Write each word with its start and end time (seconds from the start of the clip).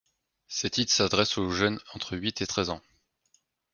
Ses 0.47 0.71
titres 0.71 0.91
s'adressent 0.91 1.37
aux 1.37 1.51
jeunes 1.51 1.79
entre 1.93 2.17
huit 2.17 2.41
et 2.41 2.47
treize 2.47 2.71
ans. 2.71 2.81